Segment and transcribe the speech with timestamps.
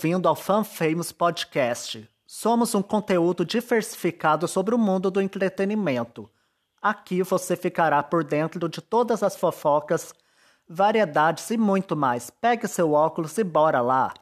[0.00, 2.08] Bem-vindo ao Fan Famous Podcast.
[2.24, 6.30] Somos um conteúdo diversificado sobre o mundo do entretenimento.
[6.80, 10.14] Aqui você ficará por dentro de todas as fofocas,
[10.68, 12.30] variedades e muito mais.
[12.30, 14.14] Pegue seu óculos e bora lá!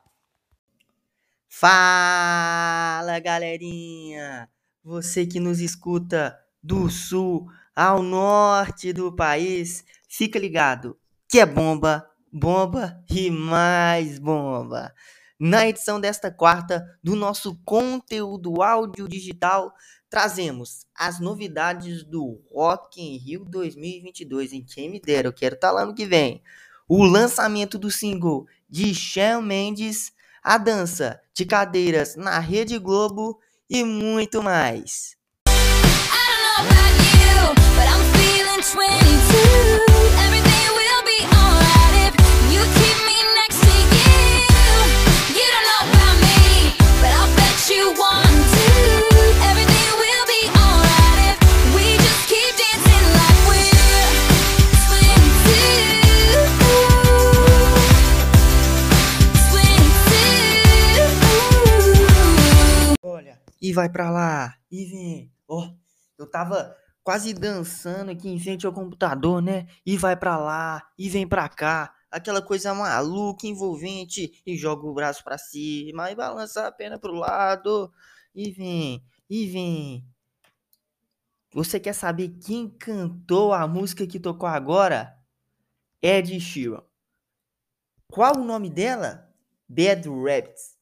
[1.47, 4.49] Fala, galerinha!
[4.83, 10.99] Você que nos escuta do sul ao norte do país, fica ligado
[11.29, 14.95] que é bomba, bomba e mais bomba.
[15.39, 19.71] Na edição desta quarta do nosso conteúdo áudio digital,
[20.09, 24.55] trazemos as novidades do Rock in Rio 2022.
[24.55, 26.43] Em quem me eu quero estar tá lá no que vem.
[26.89, 30.11] O lançamento do single de Shawn Mendes,
[30.43, 35.17] a dança de cadeiras na Rede Globo e muito mais.
[38.79, 39.86] I
[63.77, 65.33] vai para lá, e vem.
[65.47, 65.77] Ó, oh,
[66.19, 66.75] eu tava
[67.05, 69.69] quase dançando aqui em frente ao computador, né?
[69.85, 71.95] E vai para lá, e vem para cá.
[72.11, 77.13] Aquela coisa maluca, envolvente, e joga o braço para cima, e balança a perna pro
[77.13, 77.93] lado,
[78.35, 80.09] e vem, e vem.
[81.53, 85.19] Você quer saber quem cantou a música que tocou agora?
[86.01, 86.83] Ed Sheeran.
[88.11, 89.31] Qual o nome dela?
[89.69, 90.76] Bad Rabbits.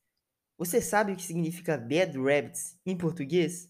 [0.64, 3.68] Você sabe o que significa bad habits em português?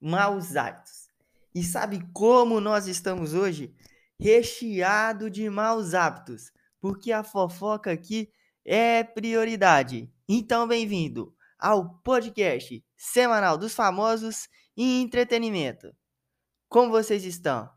[0.00, 1.06] Maus hábitos.
[1.54, 3.72] E sabe como nós estamos hoje?
[4.18, 6.50] Recheado de maus hábitos,
[6.80, 8.28] porque a fofoca aqui
[8.64, 10.12] é prioridade.
[10.28, 15.94] Então, bem-vindo ao podcast semanal dos famosos e entretenimento.
[16.68, 17.70] Como vocês estão?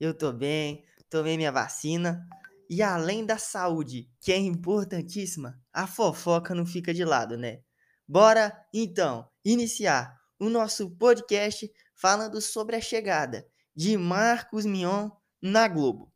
[0.00, 2.28] Eu tô bem, tomei minha vacina,
[2.68, 7.60] e além da saúde, que é importantíssima, a fofoca não fica de lado, né?
[8.08, 13.44] Bora então iniciar o nosso podcast falando sobre a chegada
[13.74, 15.10] de Marcos Mion
[15.42, 16.12] na Globo.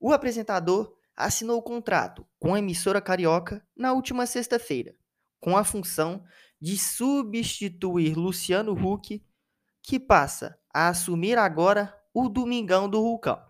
[0.00, 4.96] O apresentador assinou o contrato com a emissora carioca na última sexta-feira,
[5.40, 6.24] com a função
[6.60, 9.24] de substituir Luciano Huck,
[9.80, 13.40] que passa a assumir agora o Domingão do Hulcão.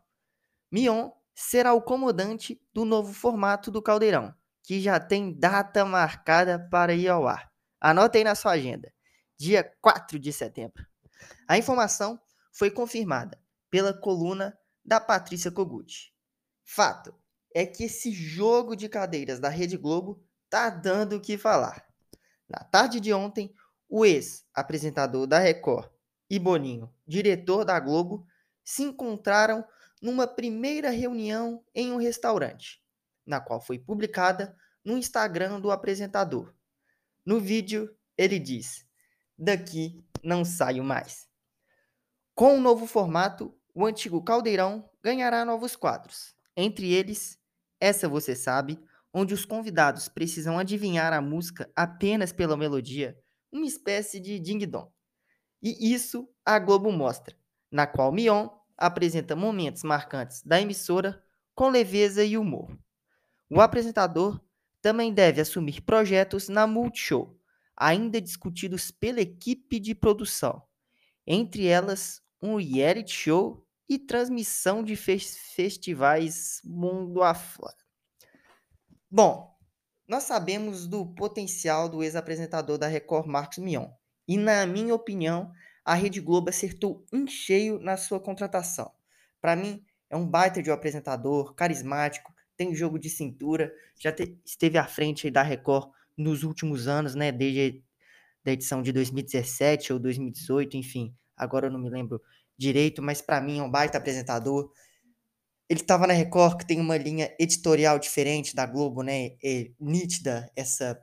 [0.71, 4.35] Mion será o comandante do novo formato do Caldeirão,
[4.69, 7.51] que já tem data marcada para ir ao ar.
[7.81, 8.93] Anote aí na sua agenda,
[9.35, 10.87] dia 4 de setembro.
[11.49, 12.21] A informação
[12.53, 13.41] foi confirmada
[13.71, 16.13] pela coluna da Patrícia Kogut.
[16.63, 17.15] Fato
[17.55, 21.83] é que esse jogo de cadeiras da Rede Globo tá dando o que falar.
[22.47, 23.55] Na tarde de ontem,
[23.89, 25.91] o ex-apresentador da Record
[26.29, 28.27] e Boninho, diretor da Globo,
[28.63, 29.65] se encontraram
[30.03, 32.83] numa primeira reunião em um restaurante,
[33.29, 36.53] na qual foi publicada no Instagram do apresentador.
[37.25, 38.87] No vídeo, ele diz:
[39.39, 41.29] Daqui não saio mais.
[42.35, 46.35] Com o novo formato, o antigo caldeirão ganhará novos quadros.
[46.57, 47.39] Entre eles,
[47.79, 48.81] essa você sabe,
[49.13, 53.19] onde os convidados precisam adivinhar a música apenas pela melodia,
[53.53, 54.91] uma espécie de ding-dong.
[55.63, 57.37] E isso a Globo mostra,
[57.71, 61.23] na qual Mion apresenta momentos marcantes da emissora
[61.55, 62.79] com leveza e humor.
[63.51, 64.41] O apresentador
[64.83, 67.39] também deve assumir projetos na Multishow,
[67.77, 70.63] ainda discutidos pela equipe de produção,
[71.27, 77.77] entre elas um reality show e transmissão de festivais mundo afora.
[79.11, 79.57] Bom,
[80.07, 83.89] nós sabemos do potencial do ex-apresentador da Record, Marcos Mion,
[84.27, 85.51] e na minha opinião,
[85.85, 88.93] a Rede Globo acertou em cheio na sua contratação.
[89.41, 94.37] Para mim, é um baita de um apresentador, carismático, tem jogo de cintura, já te,
[94.45, 97.31] esteve à frente da Record nos últimos anos, né?
[97.31, 97.83] Desde
[98.45, 102.21] a edição de 2017 ou 2018, enfim, agora eu não me lembro
[102.59, 104.71] direito, mas para mim é um baita apresentador.
[105.69, 109.37] Ele estava na Record, que tem uma linha editorial diferente da Globo, né?
[109.43, 111.01] É nítida essa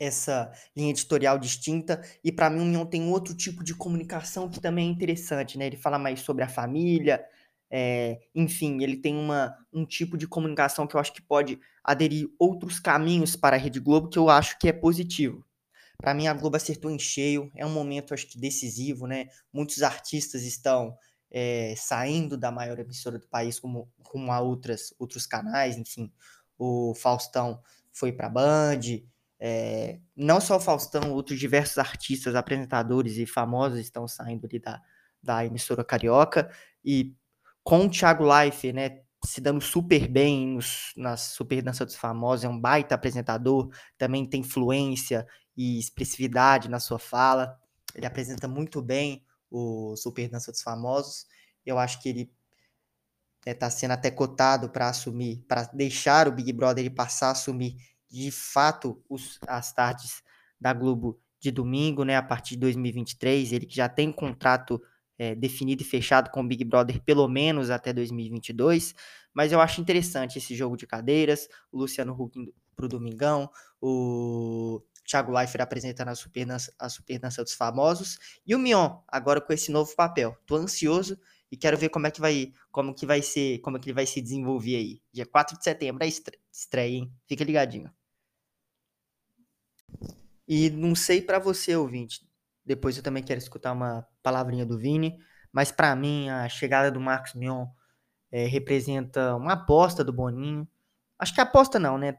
[0.00, 4.60] essa linha editorial distinta e para mim o Mion tem outro tipo de comunicação que
[4.60, 5.66] também é interessante, né?
[5.66, 7.24] Ele fala mais sobre a família,
[7.76, 12.28] é, enfim, ele tem uma, um tipo de comunicação que eu acho que pode aderir
[12.38, 15.44] outros caminhos para a Rede Globo que eu acho que é positivo.
[15.98, 19.26] Para mim, a Globo acertou em cheio, é um momento, acho que, decisivo, né?
[19.52, 20.96] Muitos artistas estão
[21.28, 26.12] é, saindo da maior emissora do país como, como a outras, outros canais, enfim.
[26.56, 27.60] O Faustão
[27.92, 28.80] foi para a Band,
[29.40, 34.80] É, não só o Faustão, outros diversos artistas, apresentadores e famosos estão saindo ali da,
[35.20, 36.48] da emissora carioca.
[36.84, 37.16] E
[37.64, 42.44] com o Thiago Leifert, né, se dando super bem nos, na Super Dança dos Famosos,
[42.44, 45.26] é um baita apresentador, também tem fluência
[45.56, 47.58] e expressividade na sua fala.
[47.94, 51.26] Ele apresenta muito bem o Super Dança dos Famosos.
[51.64, 52.32] Eu acho que ele
[53.46, 57.32] está né, sendo até cotado para assumir, para deixar o Big Brother e passar a
[57.32, 57.76] assumir
[58.10, 60.22] de fato os, as tardes
[60.60, 63.52] da Globo de domingo, né, a partir de 2023.
[63.52, 64.80] Ele que já tem contrato
[65.18, 68.94] é, definido e fechado com o Big Brother pelo menos até 2022.
[69.32, 73.50] Mas eu acho interessante esse jogo de cadeiras, o Luciano Huck para o Domingão,
[73.80, 79.52] o Thiago Leifert apresentando a super, dança, a dos famosos e o Mion agora com
[79.52, 80.36] esse novo papel.
[80.46, 81.18] Tô ansioso
[81.50, 83.94] e quero ver como é que vai, como que vai ser, como é que ele
[83.94, 85.02] vai se desenvolver aí.
[85.12, 86.08] Dia 4 de setembro é
[86.50, 87.12] estreia, hein?
[87.28, 87.92] Fica ligadinho.
[90.46, 92.26] E não sei para você, ouvinte,
[92.64, 95.18] depois eu também quero escutar uma palavrinha do Vini,
[95.52, 97.66] mas para mim a chegada do Marcos Mion
[98.30, 100.66] é, representa uma aposta do Boninho.
[101.18, 102.18] Acho que aposta não, né?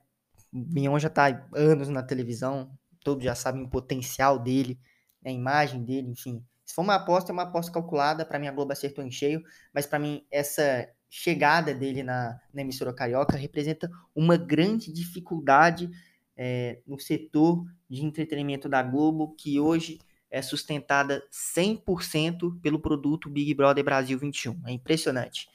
[0.53, 2.71] O Mion já tá há anos na televisão,
[3.03, 4.80] todos já sabem o potencial dele,
[5.21, 5.31] né?
[5.31, 6.44] a imagem dele, enfim.
[6.63, 8.25] Se for uma aposta, é uma aposta calculada.
[8.25, 9.44] Para mim, a Globo acertou em cheio,
[9.74, 15.89] mas para mim, essa chegada dele na, na emissora carioca representa uma grande dificuldade
[16.36, 20.00] é, no setor de entretenimento da Globo, que hoje
[20.35, 24.67] é sustentada 100% pelo produto Big Brother Brasil 21.
[24.67, 25.47] É impressionante.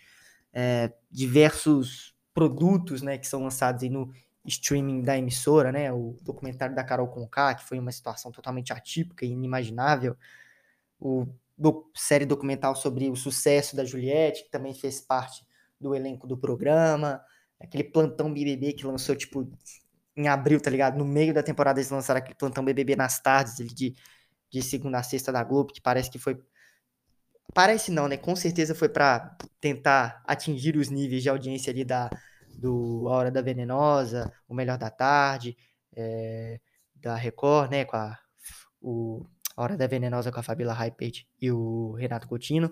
[0.55, 4.11] É, diversos produtos né, que são lançados no
[4.47, 9.27] streaming da emissora, né, o documentário da Carol Conká, que foi uma situação totalmente atípica
[9.27, 10.17] e inimaginável,
[10.99, 11.27] o
[11.59, 15.45] do, série documental sobre o sucesso da Juliette, que também fez parte
[15.79, 17.23] do elenco do programa,
[17.61, 19.47] aquele plantão BBB que lançou, tipo,
[20.17, 20.97] em abril, tá ligado?
[20.97, 23.95] No meio da temporada eles lançaram aquele plantão BBB nas tardes de
[24.51, 26.39] de segunda a sexta da Globo, que parece que foi.
[27.55, 28.17] Parece não, né?
[28.17, 32.11] Com certeza foi para tentar atingir os níveis de audiência ali da
[32.59, 35.57] do A Hora da Venenosa, O Melhor da Tarde,
[35.97, 36.61] é,
[36.95, 37.85] da Record, né?
[37.85, 38.19] Com a,
[38.81, 39.27] o,
[39.57, 42.71] a Hora da Venenosa com a Fabíola Hypert e o Renato Coutinho,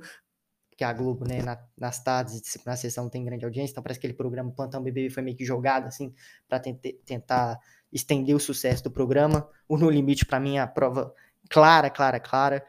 [0.77, 3.99] que a Globo, né, na, nas tardes de segunda sessão tem grande audiência, então parece
[3.99, 6.15] que aquele programa Plantão BBB foi meio que jogado, assim,
[6.49, 7.59] para tentar
[7.93, 9.49] estender o sucesso do programa.
[9.69, 11.13] O No Limite, para mim, é a prova
[11.49, 12.67] clara, clara, clara.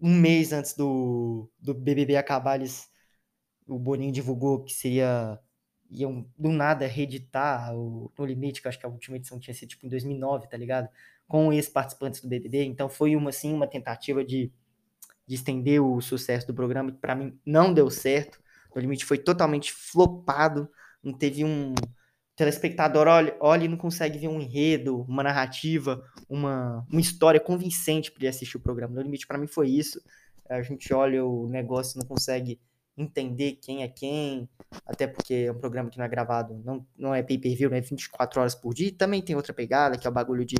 [0.00, 2.88] Um mês antes do, do BBB acabar, eles,
[3.66, 5.40] o Boninho divulgou que seria
[5.90, 9.54] iam do nada reeditar o No Limite, que eu acho que a última edição tinha
[9.54, 10.88] sido tipo em 2009, tá ligado?
[11.28, 12.64] Com ex-participantes do BBB.
[12.64, 14.52] Então foi uma assim uma tentativa de,
[15.26, 18.40] de estender o sucesso do programa que para mim não deu certo.
[18.74, 20.68] No Limite foi totalmente flopado,
[21.02, 21.74] não teve um
[22.36, 28.12] telespectador olha, olha e não consegue ver um enredo, uma narrativa, uma, uma história convincente
[28.12, 28.94] para ele assistir o programa.
[28.94, 30.00] No limite, para mim, foi isso.
[30.48, 32.60] A gente olha o negócio e não consegue
[32.96, 34.48] entender quem é quem,
[34.86, 38.40] até porque é um programa que não é gravado, não, não é pay-per-view, é 24
[38.40, 38.92] horas por dia.
[38.96, 40.56] Também tem outra pegada, que é o bagulho de,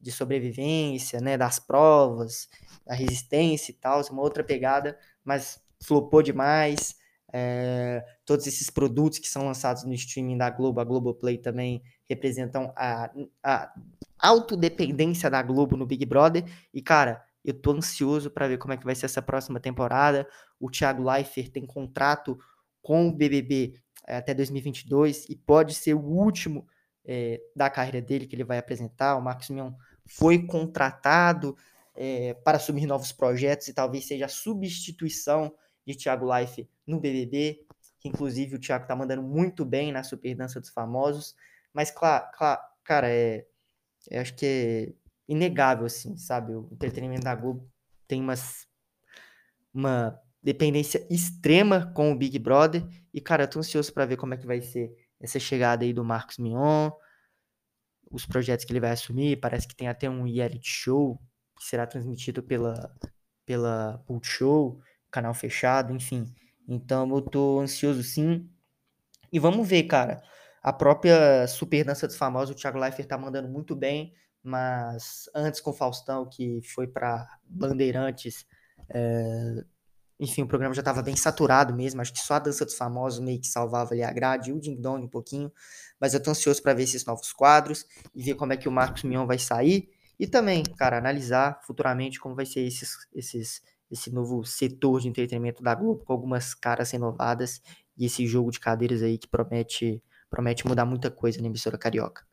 [0.00, 2.48] de sobrevivência, né, das provas,
[2.84, 6.96] da resistência e tal, é uma outra pegada, mas flopou demais.
[7.36, 12.72] É, todos esses produtos que são lançados no streaming da Globo, a Globoplay também representam
[12.76, 13.10] a,
[13.42, 13.74] a
[14.20, 16.44] autodependência da Globo no Big Brother.
[16.72, 20.28] E, cara, eu tô ansioso para ver como é que vai ser essa próxima temporada.
[20.60, 22.38] O Thiago Leifert tem contrato
[22.80, 26.64] com o BBB é, até 2022 e pode ser o último
[27.04, 29.16] é, da carreira dele que ele vai apresentar.
[29.16, 29.72] O Marcos Mion
[30.06, 31.56] foi contratado
[31.96, 35.52] é, para assumir novos projetos e talvez seja a substituição
[35.86, 37.66] de Thiago Life no BBB,
[38.00, 41.34] que inclusive o Thiago tá mandando muito bem na Super Dança dos Famosos,
[41.72, 42.26] mas claro,
[42.84, 43.46] cara, é,
[44.10, 44.92] eu acho que é
[45.26, 46.54] inegável, assim, sabe?
[46.54, 47.68] O entretenimento da Globo
[48.06, 48.68] tem umas,
[49.72, 54.34] uma dependência extrema com o Big Brother, e cara, eu tô ansioso para ver como
[54.34, 56.90] é que vai ser essa chegada aí do Marcos Mion,
[58.10, 61.20] os projetos que ele vai assumir, parece que tem até um reality show
[61.56, 62.94] que será transmitido pela,
[63.46, 64.80] pela Multishow,
[65.14, 66.26] canal fechado, enfim.
[66.68, 68.50] Então eu tô ansioso sim.
[69.32, 70.20] E vamos ver, cara.
[70.62, 75.60] A própria Super Dança dos Famosos, o Thiago Leifert tá mandando muito bem, mas antes
[75.60, 78.46] com o Faustão, que foi para Bandeirantes,
[78.88, 79.64] é...
[80.18, 82.00] enfim, o programa já estava bem saturado mesmo.
[82.00, 84.60] Acho que só a Dança dos Famosos meio que salvava ali a grade, e o
[84.60, 85.52] Ding Dong um pouquinho.
[86.00, 88.72] Mas eu tô ansioso para ver esses novos quadros e ver como é que o
[88.72, 89.90] Marcos Mion vai sair.
[90.18, 93.62] E também, cara, analisar futuramente como vai ser esses, esses
[93.94, 97.62] esse novo setor de entretenimento da Globo, com algumas caras renovadas
[97.96, 102.26] e esse jogo de cadeiras aí que promete, promete mudar muita coisa na emissora carioca.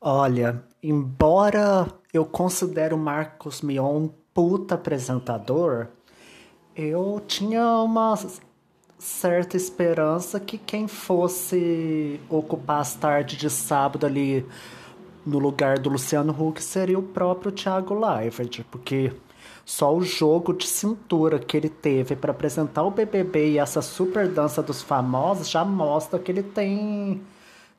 [0.00, 5.88] Olha, embora eu considere o Marcos Mion um puta apresentador,
[6.74, 8.14] eu tinha uma
[8.98, 14.46] certa esperança que quem fosse ocupar as tardes de sábado ali
[15.24, 19.12] no lugar do Luciano Huck seria o próprio Thiago Leifert, porque
[19.70, 24.28] só o jogo de cintura que ele teve para apresentar o BBB e essa super
[24.28, 27.22] dança dos famosos já mostra que ele tem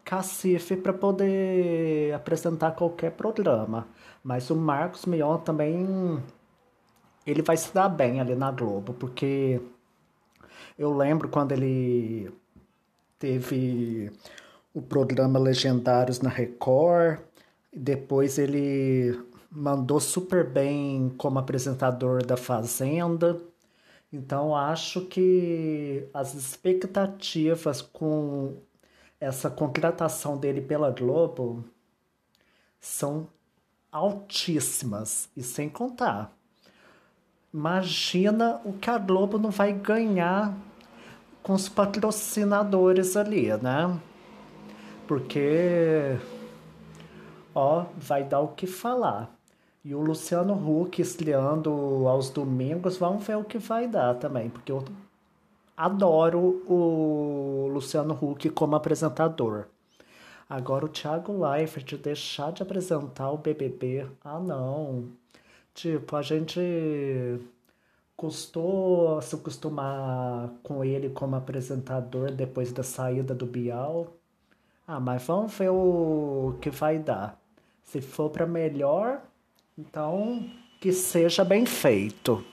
[0.01, 3.89] cacife para poder apresentar qualquer programa.
[4.24, 6.24] Mas o Marcos Mion também
[7.27, 9.60] ele vai se dar bem ali na Globo, porque
[10.79, 12.31] eu lembro quando ele
[13.19, 14.10] teve
[14.74, 17.19] o programa Legendários na Record,
[17.75, 23.41] depois ele mandou super bem como apresentador da Fazenda.
[24.12, 28.58] Então acho que as expectativas com
[29.20, 31.65] essa contratação dele pela Globo
[32.79, 33.27] são
[33.91, 36.36] altíssimas e sem contar.
[37.53, 40.58] Imagina o que a Globo não vai ganhar
[41.43, 44.00] com os patrocinadores ali, né?
[45.08, 46.17] Porque
[47.53, 49.40] ó, vai dar o que falar.
[49.83, 51.71] E o Luciano Huck estreando
[52.07, 54.83] aos domingos, vamos ver o que vai dar também, porque eu
[55.75, 59.65] adoro o Luciano Huck como apresentador.
[60.47, 65.05] Agora o Thiago Leifert deixar de apresentar o BBB, ah não.
[65.73, 66.59] Tipo, a gente
[68.15, 74.07] custou se acostumar com ele como apresentador depois da saída do Bial.
[74.85, 77.39] Ah, mas vamos ver o que vai dar.
[77.81, 79.21] Se for para melhor,
[79.81, 80.45] então,
[80.79, 82.43] que seja bem feito.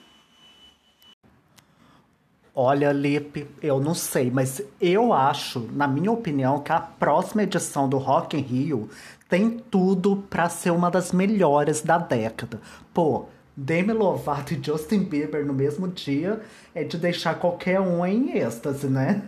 [2.55, 7.89] Olha, Lipe, eu não sei, mas eu acho, na minha opinião, que a próxima edição
[7.89, 8.89] do Rock in Rio
[9.29, 12.61] tem tudo para ser uma das melhores da década.
[12.93, 16.41] Pô, Demi Lovato e Justin Bieber no mesmo dia
[16.75, 19.23] é de deixar qualquer um em êxtase, né?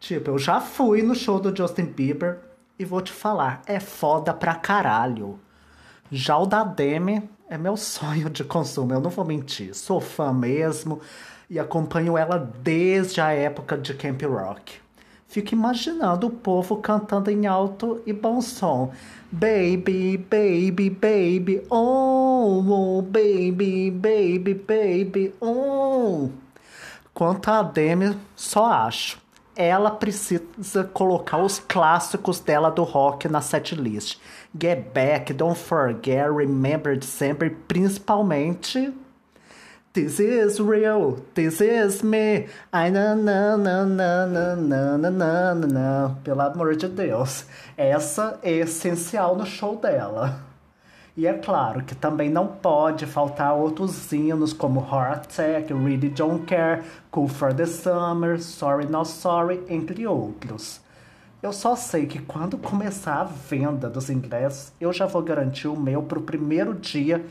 [0.00, 2.40] Tipo, eu já fui no show do Justin Bieber
[2.78, 5.38] e vou te falar, é foda pra caralho.
[6.14, 9.74] Já o da Demi é meu sonho de consumo, eu não vou mentir.
[9.74, 11.00] Sou fã mesmo
[11.48, 14.74] e acompanho ela desde a época de Camp Rock.
[15.26, 18.92] Fico imaginando o povo cantando em alto e bom som.
[19.32, 26.28] Baby, baby, baby, oh, oh baby, baby, baby, oh.
[27.14, 29.18] Quanto a Demi, só acho
[29.54, 34.20] ela precisa colocar os clássicos dela do rock na setlist.
[34.58, 38.92] Get Back, Don't Forget, Remember December, principalmente
[39.94, 42.48] This is real, this is me.
[42.72, 46.16] Ai, na, na, na, na, na, na, na, na, na.
[46.24, 47.44] Pelo amor de Deus.
[47.76, 50.51] Essa é essencial no show dela.
[51.14, 56.46] E é claro que também não pode faltar outros hinos como Heart Attack, Really Don't
[56.46, 60.80] Care, Cool for the Summer, Sorry Not Sorry, entre outros.
[61.42, 65.78] Eu só sei que quando começar a venda dos ingressos, eu já vou garantir o
[65.78, 67.22] meu para o primeiro dia,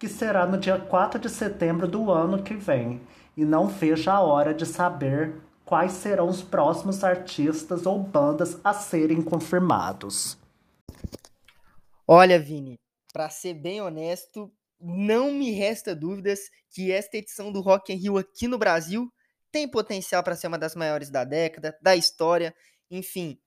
[0.00, 3.00] que será no dia 4 de setembro do ano que vem.
[3.36, 8.72] E não vejo a hora de saber quais serão os próximos artistas ou bandas a
[8.72, 10.36] serem confirmados.
[12.04, 12.78] Olha, Vini,
[13.12, 18.18] para ser bem honesto, não me resta dúvidas que esta edição do Rock in Rio
[18.18, 19.12] aqui no Brasil
[19.50, 22.54] tem potencial para ser uma das maiores da década, da história,
[22.90, 23.38] enfim,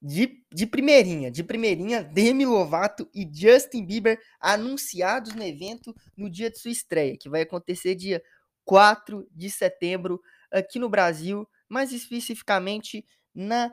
[0.00, 6.50] de, de primeirinha, de primeirinha, Demi Lovato e Justin Bieber anunciados no evento no dia
[6.50, 8.22] de sua estreia, que vai acontecer dia
[8.64, 10.20] 4 de setembro
[10.50, 13.04] aqui no Brasil, mais especificamente
[13.34, 13.72] na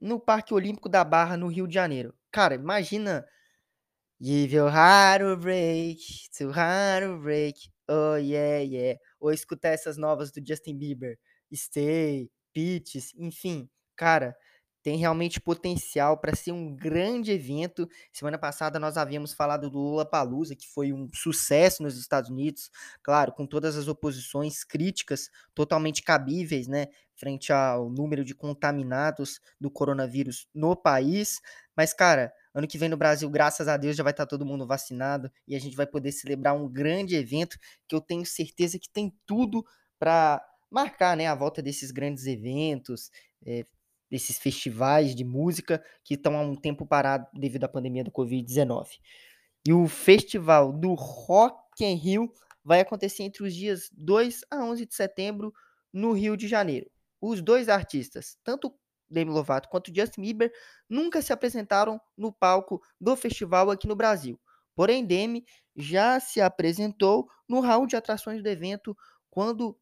[0.00, 2.14] no Parque Olímpico da Barra, no Rio de Janeiro.
[2.30, 3.26] Cara, imagina
[4.20, 5.98] Give your heart a break,
[6.36, 7.54] to heart a break,
[7.88, 8.94] oh yeah, yeah.
[9.20, 11.16] Ou escutar essas novas do Justin Bieber,
[11.54, 14.34] Stay, Peaches, enfim, cara,
[14.82, 17.88] tem realmente potencial para ser um grande evento.
[18.12, 22.70] Semana passada nós havíamos falado do Lula Palusa, que foi um sucesso nos Estados Unidos,
[23.02, 29.70] claro, com todas as oposições críticas totalmente cabíveis, né, frente ao número de contaminados do
[29.70, 31.40] coronavírus no país.
[31.76, 34.66] Mas, cara, Ano que vem no Brasil, graças a Deus, já vai estar todo mundo
[34.66, 37.56] vacinado e a gente vai poder celebrar um grande evento
[37.86, 39.64] que eu tenho certeza que tem tudo
[39.96, 43.12] para marcar né, a volta desses grandes eventos,
[43.46, 43.64] é,
[44.10, 48.98] desses festivais de música que estão há um tempo parados devido à pandemia do Covid-19.
[49.66, 52.32] E o festival do Rock in Rio
[52.64, 55.52] vai acontecer entre os dias 2 a 11 de setembro
[55.92, 56.90] no Rio de Janeiro.
[57.20, 58.72] Os dois artistas, tanto
[59.10, 60.52] Demi Lovato quanto Justin Bieber
[60.88, 64.38] nunca se apresentaram no palco do festival aqui no Brasil.
[64.74, 68.96] Porém, Demi já se apresentou no hall de atrações do evento
[69.30, 69.78] quando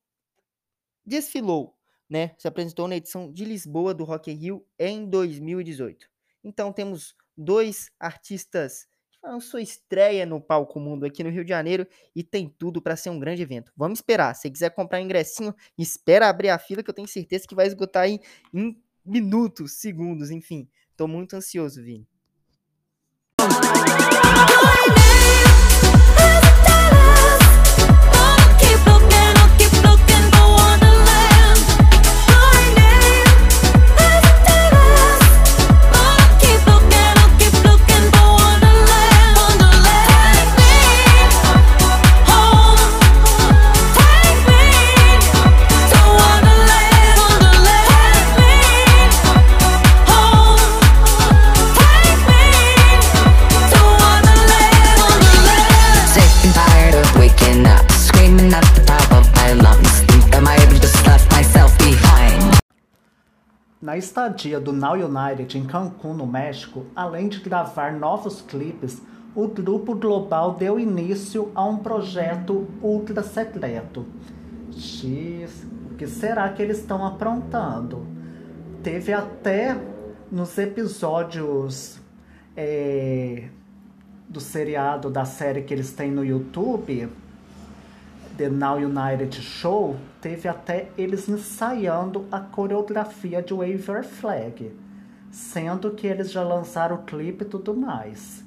[1.05, 1.76] desfilou,
[2.09, 2.35] né?
[2.39, 6.09] Se apresentou na edição de Lisboa do Rock in Rio em 2018.
[6.43, 11.51] Então temos dois artistas que fizeram sua estreia no palco mundo aqui no Rio de
[11.51, 13.73] Janeiro e tem tudo para ser um grande evento.
[13.77, 14.35] Vamos esperar.
[14.35, 17.67] Se quiser comprar um ingressinho, espera abrir a fila que eu tenho certeza que vai
[17.67, 18.21] esgotar aí
[18.55, 20.69] em minutos, segundos, enfim.
[20.97, 22.07] Tô muito ansioso, Vini.
[63.97, 69.01] Na estadia do Now United em Cancún, no México, além de gravar novos clipes,
[69.35, 74.05] o grupo global deu início a um projeto ultra secreto.
[74.71, 78.07] X, o que será que eles estão aprontando?
[78.83, 79.75] Teve até
[80.31, 81.99] nos episódios
[82.55, 83.49] é,
[84.29, 87.09] do seriado da série que eles têm no YouTube
[88.37, 94.73] The Now United Show, teve até eles ensaiando a coreografia de Wave Flag,
[95.31, 98.45] sendo que eles já lançaram o clipe e tudo mais.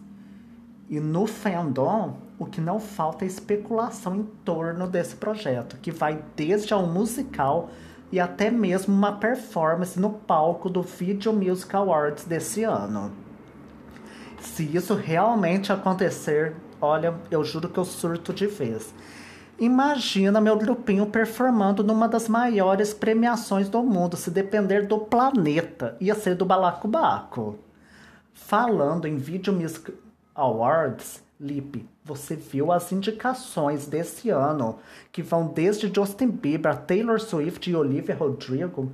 [0.90, 6.24] E no fandom, o que não falta é especulação em torno desse projeto, que vai
[6.36, 7.70] desde ao musical
[8.12, 13.12] e até mesmo uma performance no palco do Video Music Awards desse ano.
[14.40, 18.94] Se isso realmente acontecer, olha, eu juro que eu surto de vez.
[19.60, 26.16] Imagina meu grupinho performando numa das maiores premiações do mundo, se depender do planeta, ia
[26.16, 27.60] ser do Balacobaco.
[28.34, 29.94] Falando em Video Music
[30.34, 34.80] Awards, Lipe, você viu as indicações desse ano,
[35.12, 38.90] que vão desde Justin Bieber, Taylor Swift e Olivia Rodrigo.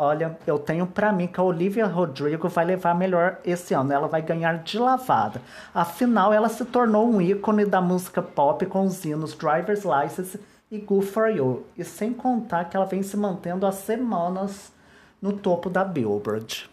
[0.00, 3.92] Olha, eu tenho para mim que a Olivia Rodrigo vai levar melhor esse ano.
[3.92, 5.42] Ela vai ganhar de lavada.
[5.74, 10.38] Afinal, ela se tornou um ícone da música pop com os hinos Driver's License
[10.70, 11.66] e Good For You.
[11.76, 14.72] E sem contar que ela vem se mantendo há semanas
[15.20, 16.70] no topo da Billboard.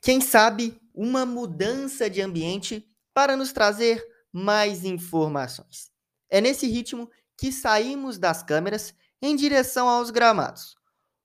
[0.00, 4.00] Quem sabe uma mudança de ambiente para nos trazer
[4.32, 5.90] mais informações.
[6.28, 10.78] É nesse ritmo que saímos das câmeras em direção aos gramados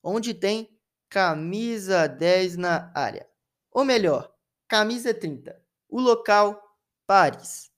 [0.06, 0.70] onde tem
[1.10, 3.28] camisa 10 na área.
[3.72, 4.32] Ou melhor,
[4.68, 5.60] camisa 30.
[5.90, 6.62] O local,
[7.08, 7.72] Paris.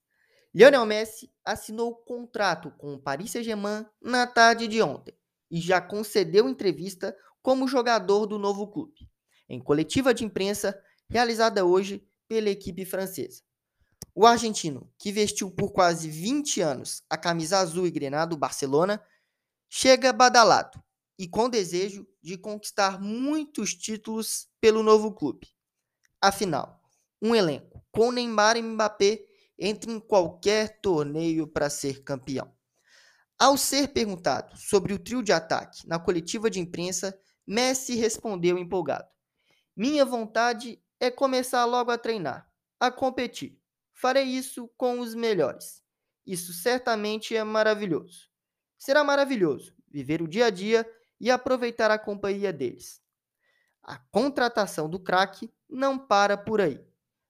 [0.53, 5.17] Lionel Messi assinou contrato com o Paris Saint-Germain na tarde de ontem
[5.49, 9.09] e já concedeu entrevista como jogador do novo clube,
[9.47, 13.41] em coletiva de imprensa realizada hoje pela equipe francesa.
[14.13, 19.01] O argentino, que vestiu por quase 20 anos a camisa azul e grenada do Barcelona,
[19.69, 20.83] chega badalado
[21.17, 25.47] e com desejo de conquistar muitos títulos pelo novo clube.
[26.21, 26.81] Afinal,
[27.21, 29.25] um elenco com Neymar e Mbappé
[29.57, 32.53] entra em qualquer torneio para ser campeão.
[33.39, 39.07] Ao ser perguntado sobre o trio de ataque na coletiva de imprensa, Messi respondeu empolgado:
[39.75, 43.59] Minha vontade é começar logo a treinar, a competir.
[43.93, 45.81] Farei isso com os melhores.
[46.25, 48.29] Isso certamente é maravilhoso.
[48.77, 50.87] Será maravilhoso viver o dia a dia
[51.19, 53.01] e aproveitar a companhia deles.
[53.83, 56.79] A contratação do craque não para por aí.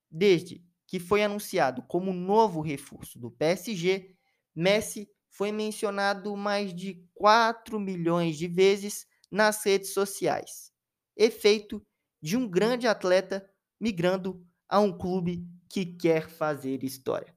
[0.10, 4.16] Desde que foi anunciado como novo reforço do PSG,
[4.56, 10.72] Messi foi mencionado mais de 4 milhões de vezes nas redes sociais.
[11.16, 11.86] Efeito
[12.22, 13.48] de um grande atleta
[13.80, 17.36] migrando a um clube que quer fazer história.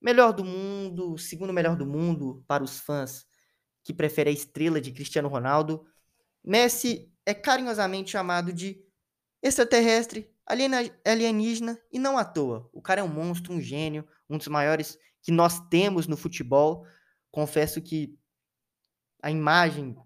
[0.00, 3.27] Melhor do mundo, segundo melhor do mundo para os fãs
[3.88, 5.86] que prefere a estrela de Cristiano Ronaldo.
[6.44, 8.84] Messi é carinhosamente chamado de
[9.42, 10.30] extraterrestre,
[11.06, 12.68] alienígena e não à toa.
[12.70, 16.86] O cara é um monstro, um gênio, um dos maiores que nós temos no futebol.
[17.30, 18.14] Confesso que
[19.22, 19.96] a imagem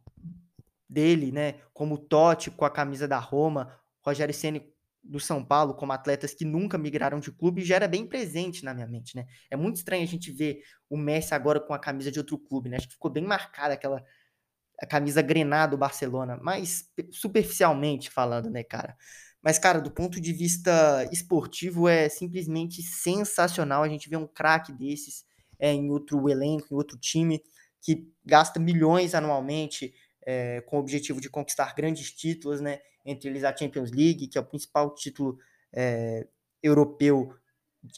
[0.88, 4.71] dele, né, como Totti com a camisa da Roma, Rogério Ceni
[5.02, 8.72] do São Paulo como atletas que nunca migraram de clube já era bem presente na
[8.72, 9.26] minha mente, né?
[9.50, 12.68] É muito estranho a gente ver o Messi agora com a camisa de outro clube,
[12.68, 12.76] né?
[12.76, 14.02] Acho que ficou bem marcada aquela
[14.80, 18.96] a camisa grená do Barcelona, mais superficialmente falando, né, cara?
[19.40, 24.72] Mas, cara, do ponto de vista esportivo, é simplesmente sensacional a gente ver um craque
[24.72, 25.24] desses
[25.58, 27.42] é, em outro elenco, em outro time,
[27.80, 32.80] que gasta milhões anualmente é, com o objetivo de conquistar grandes títulos, né?
[33.04, 35.38] Entre eles a Champions League, que é o principal título
[35.72, 36.26] é,
[36.62, 37.34] europeu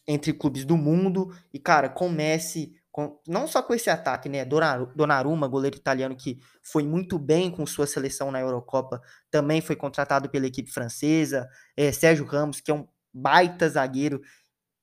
[0.06, 1.34] entre clubes do mundo.
[1.52, 4.44] E, cara, com Messi, com, não só com esse ataque, né?
[4.44, 10.28] Donnarumma, goleiro italiano que foi muito bem com sua seleção na Eurocopa, também foi contratado
[10.30, 11.48] pela equipe francesa.
[11.76, 14.20] É, Sérgio Ramos, que é um baita zagueiro,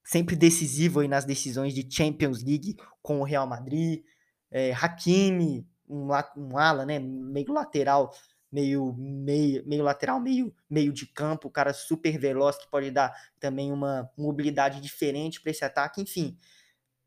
[0.04, 4.04] sempre decisivo aí nas decisões de Champions League com o Real Madrid.
[4.52, 7.00] É, Hakimi, um, um ala, né?
[7.00, 8.14] Meio lateral,
[8.52, 13.14] meio, meio, meio lateral, meio, meio de campo, um cara super veloz que pode dar
[13.40, 16.38] também uma mobilidade diferente para esse ataque, enfim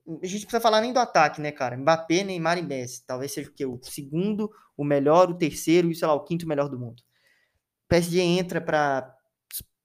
[0.06, 1.76] a gente precisa falar nem do ataque, né, cara?
[1.76, 3.04] Mbappé, Neymar e Messi.
[3.06, 3.64] Talvez seja o quê?
[3.64, 7.00] O segundo, o melhor, o terceiro e, sei lá, o quinto melhor do mundo.
[7.00, 9.14] O PSG entra para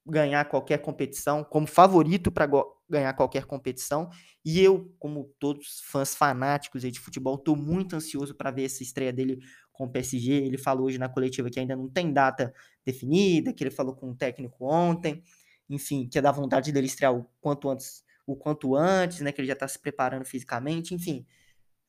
[0.05, 2.49] ganhar qualquer competição, como favorito para
[2.89, 4.09] ganhar qualquer competição.
[4.43, 9.13] E eu, como todos fãs fanáticos de futebol, estou muito ansioso para ver essa estreia
[9.13, 9.39] dele
[9.79, 10.33] com o PSG.
[10.33, 12.53] Ele falou hoje na coletiva que ainda não tem data
[12.85, 15.23] definida, que ele falou com o técnico ontem.
[15.69, 19.31] Enfim, que é da vontade dele estrear o quanto antes o quanto antes, né?
[19.31, 21.25] Que ele já está se preparando fisicamente, enfim.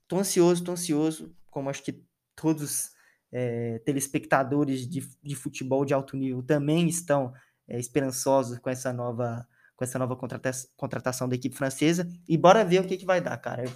[0.09, 2.03] Tô ansioso, tô ansioso, como acho que
[2.35, 2.93] todos
[3.31, 7.35] é, telespectadores de, de futebol de alto nível também estão
[7.69, 12.09] é, esperançosos com essa nova com essa nova contrata contratação da equipe francesa.
[12.29, 13.65] E bora ver o que, que vai dar, cara.
[13.65, 13.73] Eu,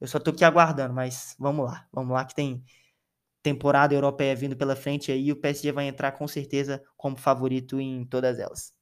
[0.00, 1.86] eu só tô aqui aguardando, mas vamos lá.
[1.92, 2.64] Vamos lá que tem
[3.42, 5.32] temporada europeia vindo pela frente aí.
[5.32, 8.72] O PSG vai entrar com certeza como favorito em todas elas.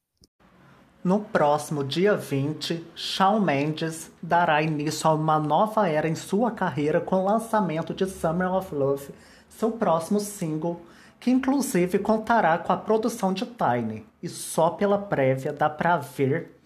[1.03, 7.01] No próximo dia 20, Shawn Mendes dará início a uma nova era em sua carreira
[7.01, 9.09] com o lançamento de Summer of Love,
[9.49, 10.79] seu próximo single,
[11.19, 14.07] que inclusive contará com a produção de Tiny.
[14.23, 16.61] E só pela prévia dá pra ver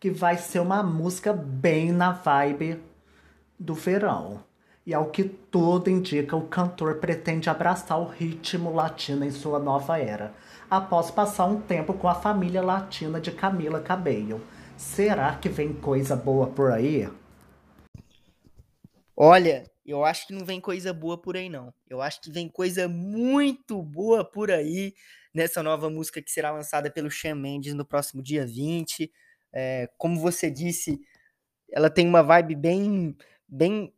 [0.00, 2.82] que vai ser uma música bem na vibe
[3.56, 4.40] do verão.
[4.86, 9.98] E ao que tudo indica, o cantor pretende abraçar o ritmo latino em sua nova
[9.98, 10.32] era
[10.70, 14.40] após passar um tempo com a família latina de Camila Cabello.
[14.76, 17.08] Será que vem coisa boa por aí?
[19.16, 21.72] Olha, eu acho que não vem coisa boa por aí, não.
[21.88, 24.94] Eu acho que vem coisa muito boa por aí
[25.32, 29.10] nessa nova música que será lançada pelo Shawn Mendes no próximo dia 20.
[29.52, 31.00] É, como você disse,
[31.72, 33.16] ela tem uma vibe bem,
[33.48, 33.94] bem,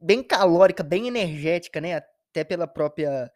[0.00, 1.96] bem calórica, bem energética, né?
[1.96, 3.30] Até pela própria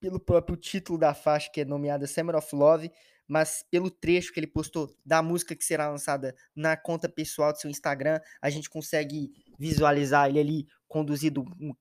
[0.00, 2.90] pelo próprio título da faixa, que é nomeada Summer of Love,
[3.28, 7.58] mas pelo trecho que ele postou da música que será lançada na conta pessoal do
[7.58, 11.72] seu Instagram, a gente consegue visualizar ele ali conduzido um,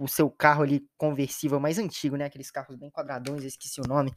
[0.00, 2.24] o seu carro ali conversível mais antigo, né?
[2.24, 4.12] Aqueles carros bem quadradões, eu esqueci o nome,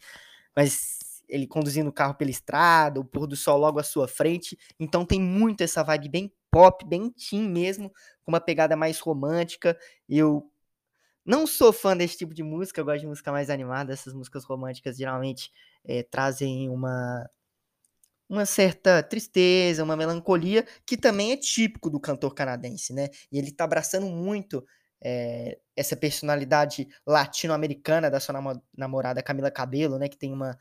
[0.55, 4.57] mas ele conduzindo o carro pela estrada, o pôr do sol logo à sua frente.
[4.79, 7.89] Então tem muito essa vibe bem pop, bem teen mesmo,
[8.23, 9.77] com uma pegada mais romântica.
[10.07, 10.49] Eu
[11.25, 13.91] não sou fã desse tipo de música, eu gosto de música mais animada.
[13.91, 15.51] Essas músicas românticas geralmente
[15.83, 17.29] é, trazem uma,
[18.29, 23.09] uma certa tristeza, uma melancolia, que também é típico do cantor canadense, né?
[23.29, 24.65] E ele tá abraçando muito
[25.03, 30.07] é, essa personalidade latino-americana da sua namorada Camila Cabello, né?
[30.07, 30.57] Que tem uma,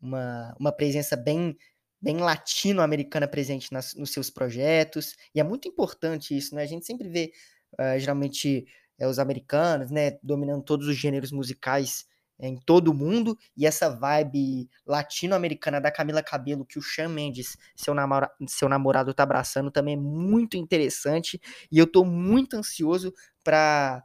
[0.00, 1.58] uma, uma presença bem
[2.02, 6.62] bem latino-americana presente nas, nos seus projetos, e é muito importante isso, né?
[6.62, 7.32] A gente sempre vê,
[7.74, 8.66] uh, geralmente,
[8.98, 12.04] é, os americanos, né, dominando todos os gêneros musicais
[12.38, 17.08] é, em todo o mundo, e essa vibe latino-americana da Camila Cabello que o Shawn
[17.08, 22.56] Mendes, seu, namora seu namorado, tá abraçando, também é muito interessante, e eu tô muito
[22.56, 24.04] ansioso para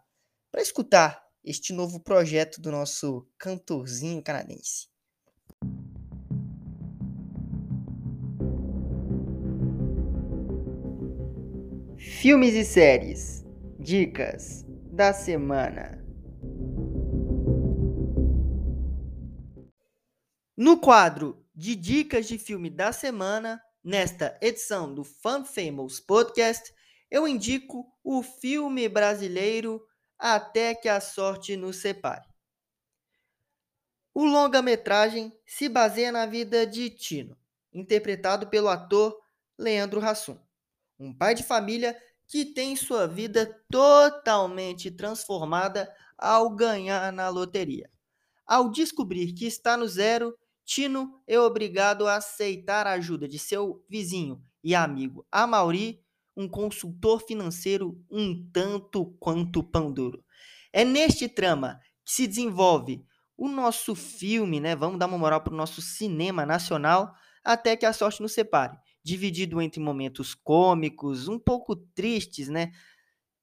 [0.58, 4.88] escutar este novo projeto do nosso cantorzinho canadense.
[12.28, 13.46] Filmes e séries.
[13.80, 16.06] Dicas da semana.
[20.58, 26.74] No quadro de dicas de filme da semana, nesta edição do Fan Famous Podcast,
[27.10, 29.82] eu indico o filme brasileiro
[30.20, 32.28] Até que a Sorte nos Separe.
[34.14, 37.38] O longa-metragem se baseia na vida de Tino,
[37.72, 39.18] interpretado pelo ator
[39.58, 40.38] Leandro Hassum,
[41.00, 47.90] um pai de família que tem sua vida totalmente transformada ao ganhar na loteria.
[48.46, 53.86] Ao descobrir que está no zero, Tino é obrigado a aceitar a ajuda de seu
[53.90, 56.04] vizinho e amigo Amauri,
[56.36, 60.24] um consultor financeiro um tanto quanto pão duro.
[60.74, 63.04] É neste trama que se desenvolve
[63.38, 64.76] o nosso filme, né?
[64.76, 67.14] Vamos dar uma moral para o nosso cinema nacional
[67.44, 68.78] até que a sorte nos separe.
[69.08, 72.74] Dividido entre momentos cômicos, um pouco tristes, né?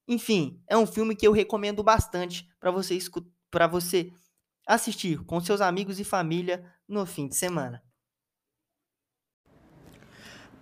[0.06, 2.98] Enfim, é um filme que eu recomendo bastante para você
[3.50, 4.12] para você
[4.66, 7.82] assistir com seus amigos e família no fim de semana.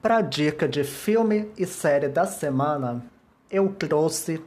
[0.00, 3.04] Para dica de filme e série da semana,
[3.50, 4.40] eu trouxe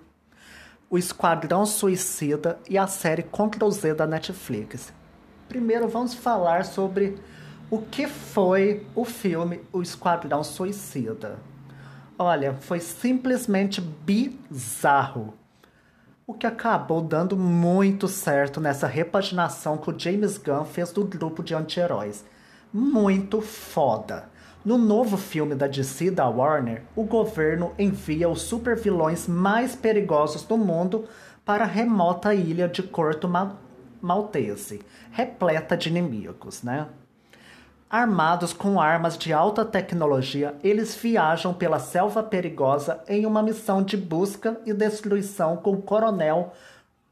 [0.89, 4.93] o Esquadrão Suicida e a série Ctrl Z da Netflix.
[5.49, 7.19] Primeiro vamos falar sobre
[7.69, 11.39] o que foi o filme O Esquadrão Suicida.
[12.17, 15.33] Olha, foi simplesmente bizarro.
[16.27, 21.43] O que acabou dando muito certo nessa repaginação que o James Gunn fez do grupo
[21.43, 22.23] de anti-heróis.
[22.71, 24.29] Muito foda.
[24.63, 30.57] No novo filme da DC da Warner, o governo envia os supervilões mais perigosos do
[30.57, 31.05] mundo
[31.43, 33.29] para a remota ilha de Corto
[34.01, 36.87] Maltese, repleta de inimigos, né?
[37.89, 43.95] Armados com armas de alta tecnologia, eles viajam pela selva perigosa em uma missão de
[43.95, 46.53] busca e destruição com o coronel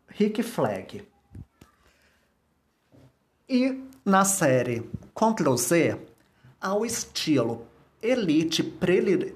[0.07, 1.07] Rick Flag.
[3.47, 5.97] E na série Ctrl Z,
[6.59, 7.67] ao estilo
[8.01, 9.35] Elite pre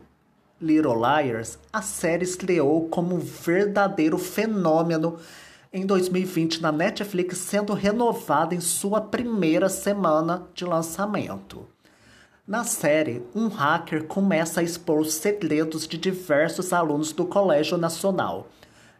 [0.59, 5.19] Little Liars, a série estreou como um verdadeiro fenômeno
[5.77, 11.67] em 2020 na Netflix, sendo renovada em sua primeira semana de lançamento.
[12.47, 18.47] Na série, um hacker começa a expor os segredos de diversos alunos do Colégio Nacional,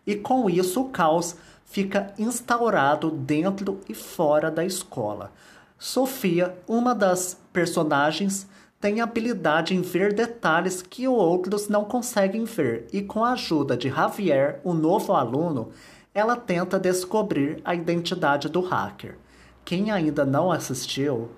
[0.05, 1.35] e com isso o caos
[1.65, 5.31] fica instaurado dentro e fora da escola.
[5.79, 8.47] Sofia, uma das personagens,
[8.79, 13.89] tem habilidade em ver detalhes que outros não conseguem ver, e com a ajuda de
[13.89, 15.71] Javier, o novo aluno,
[16.17, 19.19] ela tenta descobrir a identidade do hacker.
[19.63, 21.29] Quem ainda não assistiu,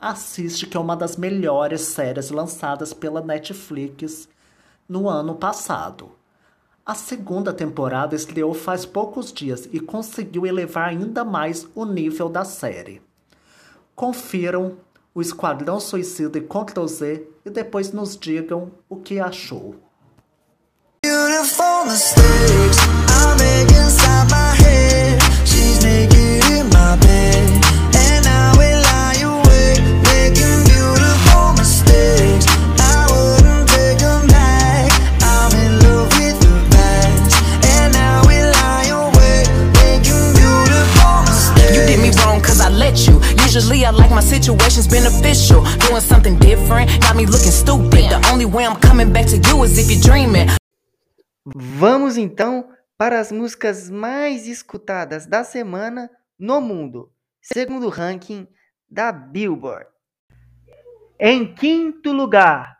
[0.00, 4.28] assiste que é uma das melhores séries lançadas pela Netflix
[4.88, 6.10] no ano passado.
[6.84, 12.44] A segunda temporada estreou faz poucos dias e conseguiu elevar ainda mais o nível da
[12.44, 13.00] série.
[13.94, 14.78] Confiram
[15.14, 19.76] o Esquadrão Suicida e Ctrl Z e depois nos digam o que achou.
[21.50, 22.78] Beautiful mistakes.
[23.10, 25.20] I make inside my head.
[25.44, 27.42] She's naked in my bed.
[27.90, 29.82] And I will lie awake
[30.14, 32.46] Making beautiful mistakes.
[32.78, 34.94] I wouldn't take them back
[35.26, 37.34] I'm in love with the past
[37.66, 39.50] And I will lie awake
[39.82, 41.74] Making beautiful mistakes.
[41.74, 43.18] You did me wrong cause I let you.
[43.42, 45.66] Usually I like my situations beneficial.
[45.88, 48.06] Doing something different, got me looking stupid.
[48.06, 50.48] The only way I'm coming back to you is if you're dreaming.
[51.44, 58.46] Vamos então para as músicas mais escutadas da semana no mundo, segundo o ranking
[58.88, 59.86] da Billboard.
[61.18, 62.78] Em quinto lugar,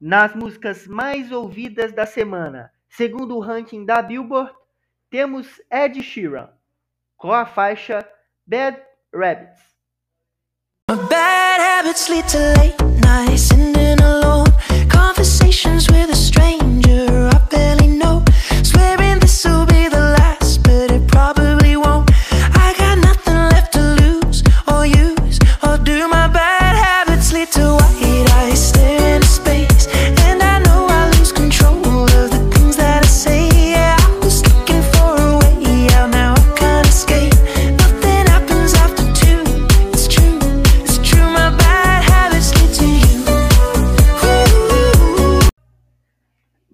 [0.00, 4.52] nas músicas mais ouvidas da semana, segundo o ranking da Billboard,
[5.08, 6.50] temos Ed Sheeran
[7.16, 8.08] com a faixa
[8.46, 8.80] Bad
[9.14, 9.60] Rabbits.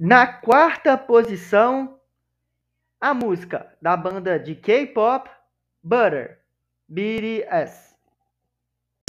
[0.07, 1.99] Na quarta posição,
[3.01, 5.29] a música da banda de K-pop
[5.83, 6.39] Butter,
[6.89, 7.97] BTS.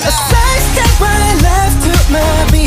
[0.01, 0.57] I I.
[2.09, 2.65] Let me.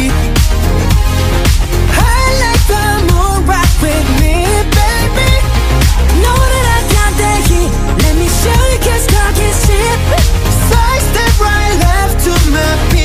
[10.70, 12.99] Side step right left to my beat.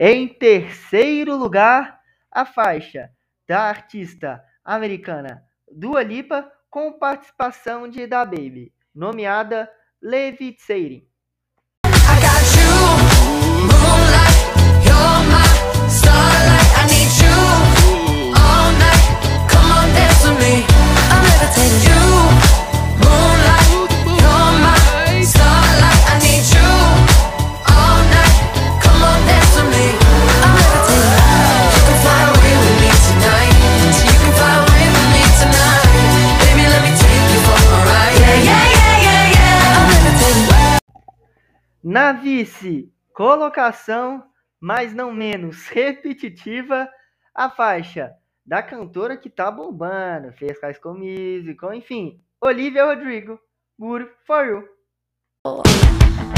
[0.00, 1.98] Em terceiro lugar,
[2.30, 3.10] a faixa
[3.48, 9.68] da artista americana Dua Lipa com participação de Da Baby, nomeada
[10.00, 11.04] Levitating.
[41.90, 44.22] Na vice colocação,
[44.60, 46.86] mas não menos repetitiva,
[47.34, 48.12] a faixa
[48.44, 53.40] da cantora que tá bombando, fez High School Musical, enfim, Olivia Rodrigo,
[53.78, 54.68] Good For You.
[55.46, 56.37] Good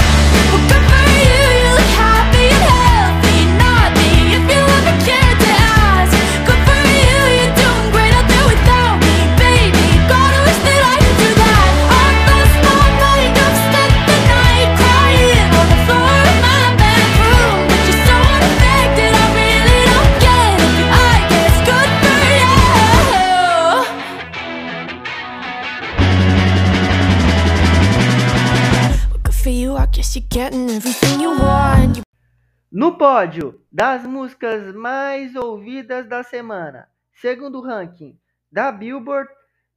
[32.71, 38.19] No pódio das músicas mais ouvidas da semana, segundo o ranking
[38.51, 39.31] da Billboard,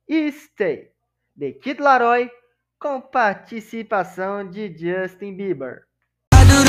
[0.10, 0.90] Stay,
[1.36, 2.30] de Kid Laroi,
[2.80, 5.84] com participação de Justin Bieber.
[6.34, 6.64] I do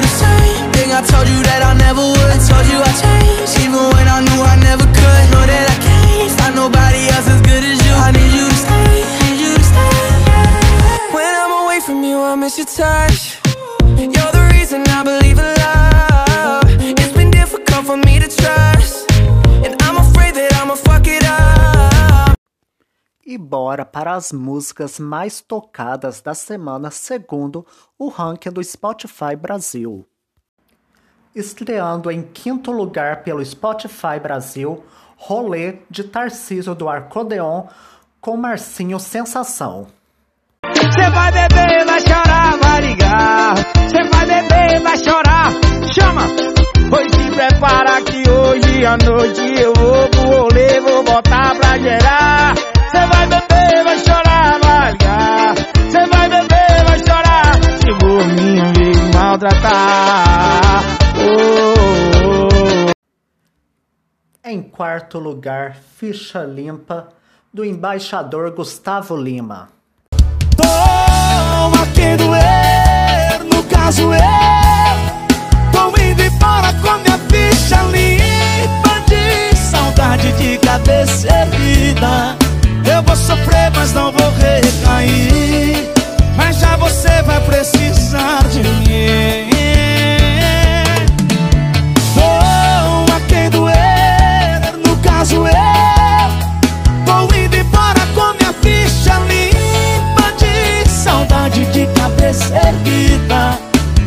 [0.00, 0.59] the same
[0.90, 2.30] thing I told you that I never would.
[2.34, 5.22] I told you I changed, even when I knew I never could.
[5.32, 7.94] Know that I can't find nobody else as good as you.
[7.94, 8.90] I need you to stay,
[9.22, 9.98] need you to stay.
[11.14, 13.38] When I'm away from you, I miss your touch.
[13.96, 16.66] You're the reason I believe in love.
[17.00, 19.06] It's been difficult for me to trust.
[19.64, 22.34] And I'm afraid that I'ma fuck it up.
[23.24, 27.64] E bora para as músicas mais tocadas da semana segundo
[27.96, 30.09] o ranking do Spotify Brasil.
[31.34, 34.84] Estreando em quinto lugar pelo Spotify Brasil,
[35.16, 37.66] Rolê de Tarcísio do Arcodeon
[38.20, 39.86] com Marcinho Sensação.
[40.74, 43.56] Cê vai beber, vai chorar, vai ligar.
[43.88, 45.52] Cê vai beber, vai chorar.
[45.94, 46.22] Chama!
[46.90, 49.99] Pois se prepara que hoje à noite eu vou
[64.80, 67.08] quarto lugar, Ficha Limpa
[67.52, 69.68] do embaixador Gustavo Lima.
[70.56, 80.32] Toma quem doer, no caso eu Tô indo embora com minha ficha limpa De saudade
[80.38, 82.38] de cabeça erguida.
[82.90, 85.92] Eu vou sofrer, mas não vou recair.
[86.38, 89.49] Mas já você vai precisar de mim
[95.20, 103.58] caso eu Vou indo embora com minha ficha limpa de saudade de cabeça erguida.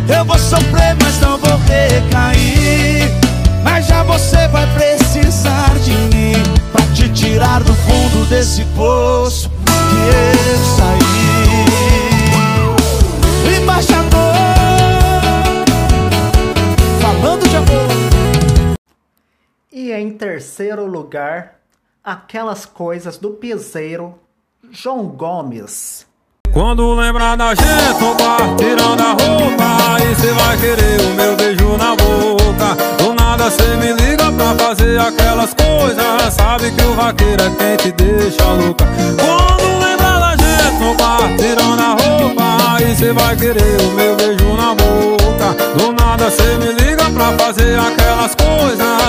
[0.08, 3.12] Eu vou sofrer, mas não vou recair.
[3.63, 6.34] Mas já você vai precisar de mim
[6.71, 11.22] pra te tirar do fundo desse poço que eu saí.
[19.93, 21.60] E em terceiro lugar,
[22.03, 24.15] Aquelas Coisas do Piseiro,
[24.71, 26.08] João Gomes.
[26.51, 27.69] Quando lembrar da gente
[28.01, 32.75] no tirando a roupa Aí cê vai querer o meu beijo na boca.
[32.97, 37.77] Do nada cê me liga pra fazer aquelas coisas Sabe que o vaqueiro é quem
[37.77, 38.86] te deixa louca.
[39.19, 44.53] Quando lembrar da gente no tirando a roupa Aí cê vai querer o meu beijo
[44.56, 45.53] na boca.
[45.77, 48.42] Do nada cê me liga pra fazer aquelas coisas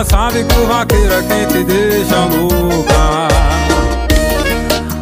[0.03, 3.29] Sabe que o vaqueiro é quem te deixa louca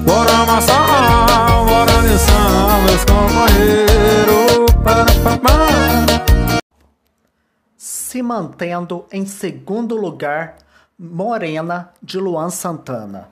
[0.05, 4.73] Bora amassar, bora dançar, meus companheiros.
[4.83, 5.13] Para.
[8.13, 10.57] Se mantendo em segundo lugar,
[10.99, 13.27] Morena, de Luan Santana.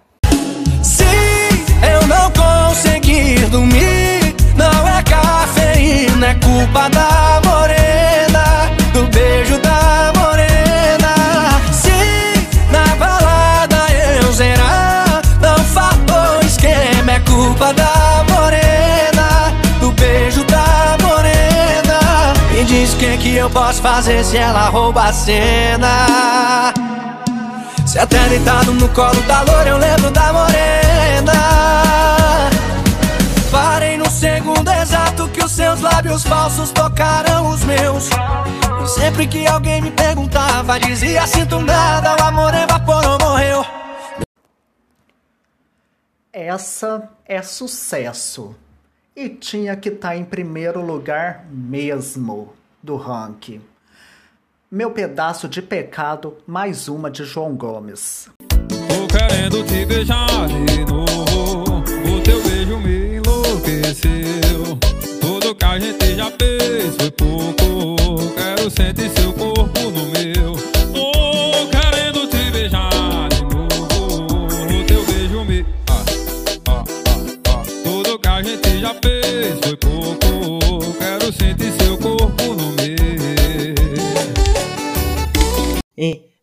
[0.82, 10.14] Se eu não conseguir dormir, não é cafeína, é culpa da morena, do beijo da
[10.18, 11.19] morena.
[17.50, 22.32] Culpa da morena, do beijo da morena.
[22.52, 26.72] Me diz o que que eu posso fazer se ela rouba a cena.
[27.86, 31.32] Se até deitado no colo da loura eu lembro da morena
[33.50, 38.08] Parei no segundo exato que os seus lábios falsos tocaram os meus
[38.86, 43.66] sempre que alguém me perguntava dizia sinto nada O amor evaporou, morreu
[46.32, 48.54] Essa é sucesso.
[49.16, 53.60] E tinha que estar em primeiro lugar mesmo do ranking.
[54.70, 58.28] Meu pedaço de pecado, mais uma de João Gomes.
[58.48, 61.80] Tô querendo te beijar de novo.
[61.80, 64.78] O teu beijo me enlouqueceu.
[65.20, 68.34] Tudo que a gente já fez foi pouco.
[68.36, 69.59] Quero sentir seu corpo
[79.62, 80.98] foi pouco.
[80.98, 82.70] Quero sentir seu corpo no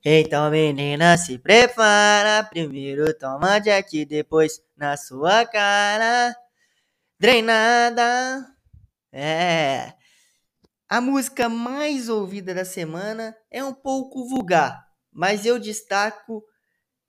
[0.04, 2.44] Então, menina, se prepara.
[2.44, 6.36] Primeiro toma Jack, depois na sua cara.
[7.20, 8.46] Treinada.
[9.12, 9.94] É.
[10.88, 16.44] A música mais ouvida da semana é um pouco vulgar, mas eu destaco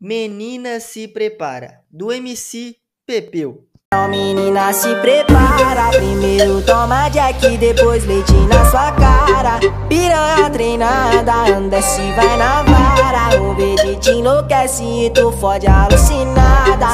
[0.01, 3.68] Menina se prepara, do MC Pepeu.
[3.91, 5.89] Então, menina, se prepara.
[5.93, 9.59] Primeiro toma Jack, depois leite na sua cara.
[9.89, 13.41] Piranha treinada, desce e vai na vara.
[13.41, 16.87] O beijo te enlouquece e tu fode alucinada.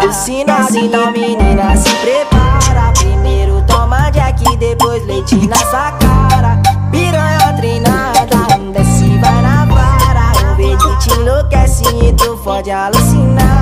[0.00, 2.92] Alucinada, então, menina, se prepara.
[2.96, 6.62] Primeiro toma Jack, depois leite na sua cara.
[6.92, 10.52] Piranha treinada, desce e vai na vara.
[10.52, 13.53] O beijo te enlouquece e tu fode alucinada.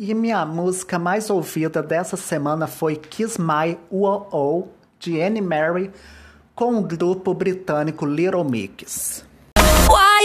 [0.00, 4.68] E minha música mais ouvida dessa semana foi Kiss My UOO,
[4.98, 5.90] de Anne Mary,
[6.54, 9.24] com o grupo britânico Little Mix.
[9.58, 10.18] Why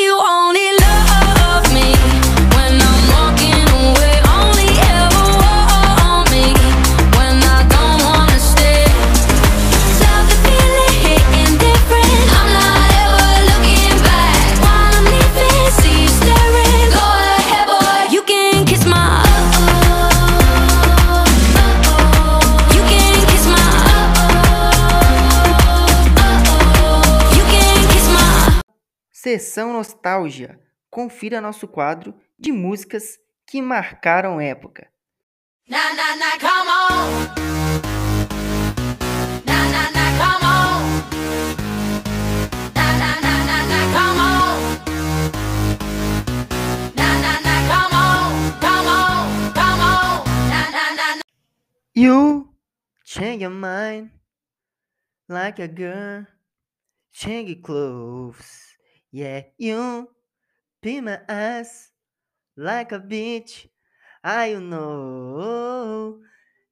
[29.23, 30.59] Sessão Nostalgia.
[30.89, 33.17] Confira nosso quadro de músicas
[33.47, 34.91] que marcaram época.
[35.65, 37.43] Na na na, come on.
[51.95, 52.49] You
[53.05, 54.09] change your mind
[55.29, 56.25] like a girl,
[57.13, 58.62] change your clothes.
[59.13, 60.09] Yeah, you
[60.81, 61.91] be my ass
[62.57, 63.69] like a bitch.
[64.23, 66.19] I know.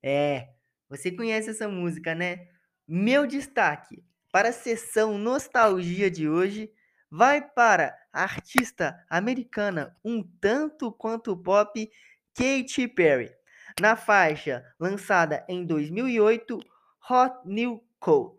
[0.02, 0.50] É,
[0.90, 2.48] você conhece essa música, né?
[2.88, 6.74] Meu destaque para a sessão Nostalgia de hoje
[7.12, 11.92] vai para a artista americana um tanto quanto pop
[12.34, 13.32] Katy Perry
[13.80, 16.60] na faixa lançada em 2008,
[17.08, 18.36] Hot New Cold.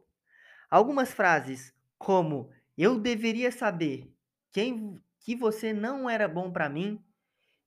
[0.69, 4.12] Algumas frases como eu deveria saber
[4.53, 7.03] quem que você não era bom para mim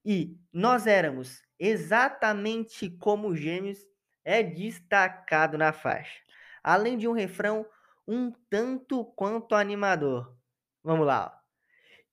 [0.03, 3.79] e nós éramos exatamente como gêmeos
[4.23, 6.19] é destacado na faixa.
[6.63, 7.65] Além de um refrão
[8.07, 10.35] um tanto quanto animador.
[10.83, 11.31] Vamos lá.
[11.33, 11.45] ó.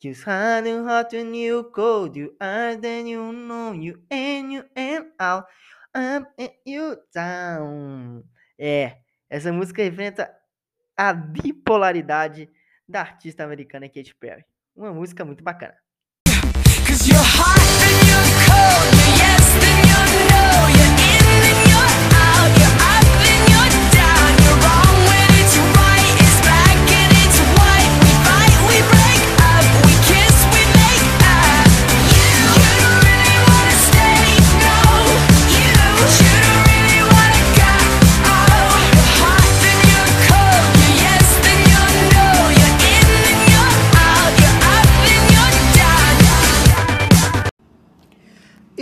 [0.03, 4.65] Just hot and hot and you cold, you are then you know you and you
[4.75, 5.47] and out,
[5.95, 8.25] up and you down.
[8.59, 8.99] É,
[9.31, 10.35] essa música enfrenta
[10.97, 12.51] a bipolaridade
[12.93, 14.45] da artista americana Katy Perry.
[14.77, 15.75] Uma música muito bacana.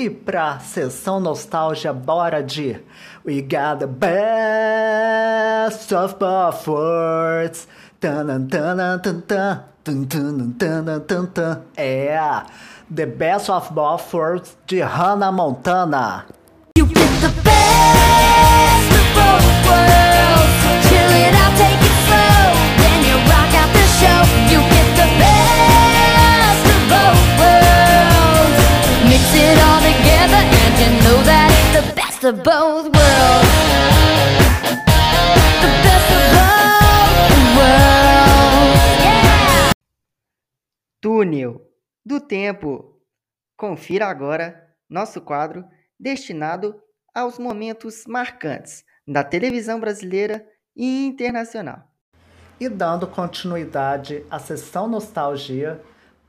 [0.00, 2.80] E pra sessão nostalgia, bora de
[3.22, 4.14] We got the best
[5.92, 7.68] of both worlds.
[8.00, 11.60] Tanan, tanan, tan, tan, tan, tanan, tanan, tan, tan.
[11.76, 12.18] É
[12.90, 16.24] The Best of Both Worlds de Hannah Montana.
[16.78, 19.99] You get the best of both worlds.
[32.20, 33.48] Best of both worlds.
[35.60, 38.80] The best of both worlds.
[39.02, 39.72] Yeah.
[41.00, 41.60] Túnel
[42.04, 42.96] do Tempo.
[43.56, 45.64] Confira agora nosso quadro
[45.98, 46.80] destinado
[47.14, 51.84] aos momentos marcantes da televisão brasileira e internacional.
[52.58, 55.80] E dando continuidade à sessão nostalgia,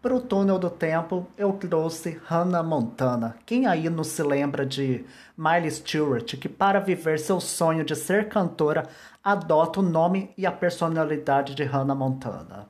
[0.01, 3.35] para o túnel do tempo eu trouxe Hannah Montana.
[3.45, 5.05] Quem aí não se lembra de
[5.37, 8.89] Miley Stewart, que para viver seu sonho de ser cantora,
[9.23, 12.67] adota o nome e a personalidade de Hannah Montana.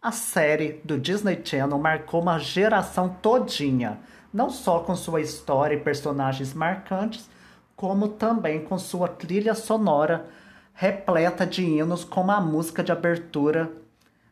[0.00, 3.98] A série do Disney Channel marcou uma geração todinha,
[4.32, 7.28] não só com sua história e personagens marcantes,
[7.74, 10.28] como também com sua trilha sonora
[10.72, 13.72] repleta de hinos como a música de abertura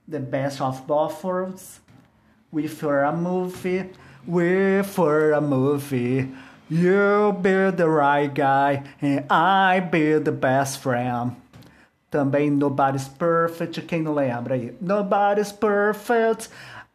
[0.08, 1.81] The Best of Both Worlds,
[2.52, 3.88] We for a Movie,
[4.26, 6.28] We for a Movie,
[6.68, 11.36] You be the right guy and I be the best friend.
[12.10, 14.74] Também Nobody's Perfect, quem não lembra aí?
[14.82, 16.50] Nobody's Perfect,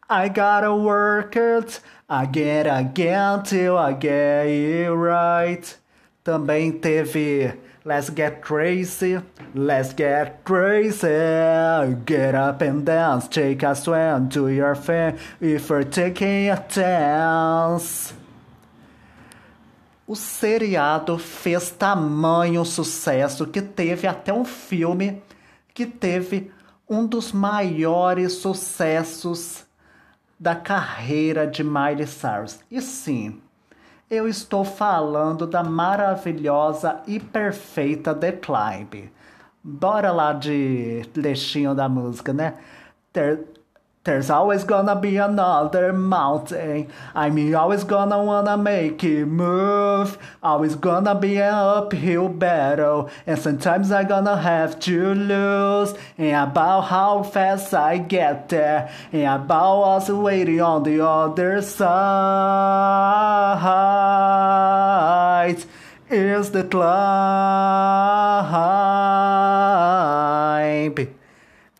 [0.08, 5.76] I gotta work it again, again till I get it right.
[6.24, 7.52] Também teve
[7.88, 9.18] Let's Get Crazy,
[9.54, 11.08] Let's Get Crazy,
[12.04, 18.12] Get Up and Dance, Take a swim to your fan if you're taking a chance.
[20.06, 25.22] O seriado fez tamanho sucesso que teve até um filme
[25.72, 26.52] que teve
[26.86, 29.64] um dos maiores sucessos
[30.38, 32.58] da carreira de Miley Cyrus.
[32.70, 33.40] E sim,
[34.10, 39.10] eu estou falando da maravilhosa e perfeita The Climb.
[39.62, 42.54] Bora lá de trechinho da música, né?
[43.12, 43.44] There,
[44.04, 46.88] there's always gonna be another mountain.
[47.14, 50.16] I'm always gonna wanna make it move.
[50.42, 53.10] Always gonna be an uphill battle.
[53.26, 55.92] And sometimes I'm gonna have to lose.
[56.16, 58.90] And about how fast I get there.
[59.12, 63.17] And about us waiting on the other side.
[65.50, 66.88] Is the climb.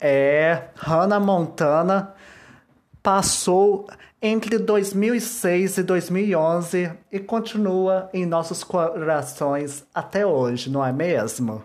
[0.01, 2.15] É, Hannah Montana
[3.03, 3.89] passou
[4.21, 11.63] entre 2006 e 2011 e continua em nossos corações até hoje, não é mesmo?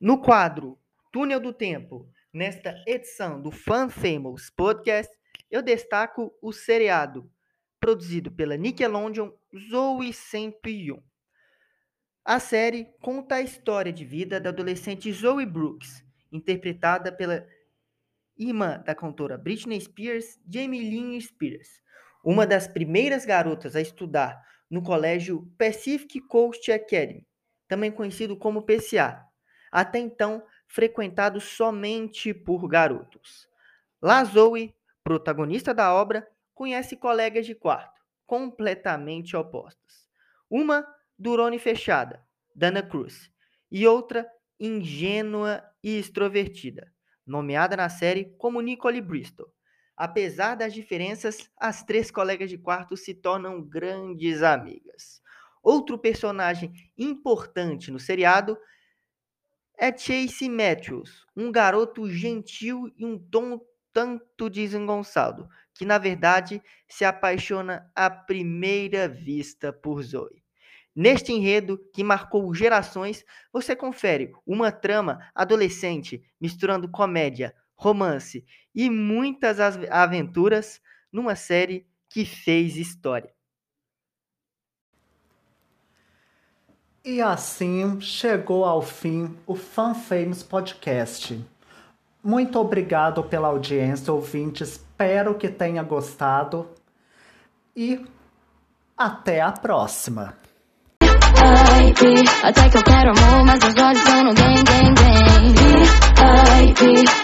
[0.00, 0.78] No quadro
[1.12, 5.12] Túnel do Tempo, nesta edição do Fan Famous Podcast,
[5.50, 7.30] eu destaco o seriado
[7.80, 9.30] produzido pela Nickelodeon
[9.70, 11.02] Zoe 101.
[12.24, 17.46] A série conta a história de vida da adolescente Zoe Brooks, interpretada pela
[18.36, 21.80] irmã da cantora Britney Spears, Jamie Lynn Spears,
[22.24, 27.26] uma das primeiras garotas a estudar no colégio Pacific Coast Academy,
[27.68, 29.24] também conhecido como PCA,
[29.70, 33.48] até então frequentado somente por garotos.
[34.02, 34.74] Lá Zoe,
[35.04, 36.26] protagonista da obra,
[36.56, 40.08] conhece colegas de quarto, completamente opostas.
[40.50, 40.86] Uma
[41.16, 43.30] durona e fechada, Dana Cruz,
[43.70, 44.26] e outra
[44.58, 46.90] ingênua e extrovertida,
[47.26, 49.52] nomeada na série como Nicole Bristol.
[49.94, 55.20] Apesar das diferenças, as três colegas de quarto se tornam grandes amigas.
[55.62, 58.56] Outro personagem importante no seriado
[59.76, 63.60] é Chase Matthews, um garoto gentil e um tom
[63.96, 70.42] tanto desengonçado, que na verdade se apaixona à primeira vista por Zoe.
[70.94, 78.44] Neste enredo que marcou gerações, você confere uma trama adolescente misturando comédia, romance
[78.74, 80.78] e muitas as- aventuras
[81.10, 83.32] numa série que fez história.
[87.02, 91.42] E assim chegou ao fim o Fan Famous Podcast.
[92.26, 94.64] Muito obrigado pela audiência, ouvinte.
[94.64, 96.66] Espero que tenha gostado.
[97.76, 98.04] E
[98.98, 100.34] até a próxima.
[102.42, 105.54] Até que eu quero amor, mas os olhos estão no gang, gang, gang.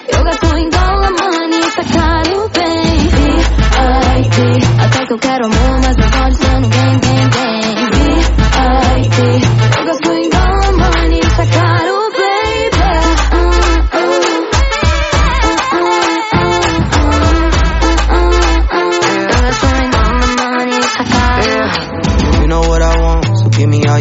[0.07, 2.49] Eu gasto em dólar, money, tá caro,
[4.85, 7.73] até que eu quero amor, mas os olhos estão no gang, gang, gang.
[9.79, 11.72] Eu gasto em dólar, money, tá caro,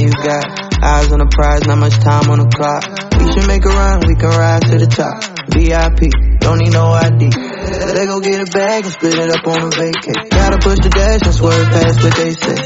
[0.01, 0.45] you got.
[0.81, 2.81] Eyes on the prize, not much time on the clock.
[3.21, 5.21] We should make a run, we can rise to the top.
[5.53, 6.09] VIP,
[6.41, 7.29] don't need no ID.
[7.29, 10.29] They go get a bag and split it up on a vacay.
[10.29, 12.57] Gotta push the dash and swerve past what they say.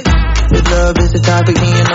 [0.55, 1.85] If love is the topic, then you know.